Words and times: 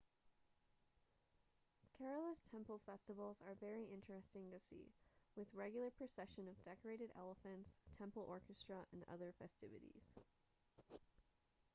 kerala's 1.95 2.41
temple 2.49 2.79
festivals 2.87 3.39
are 3.47 3.53
very 3.59 3.85
interesting 3.93 4.49
to 4.51 4.59
see 4.59 4.89
with 5.35 5.53
regular 5.53 5.91
procession 5.91 6.47
of 6.47 6.63
decorated 6.65 7.11
elephants 7.15 7.77
temple 7.99 8.25
orchestra 8.31 8.77
and 8.93 9.03
other 9.13 9.31
festivities 9.37 10.17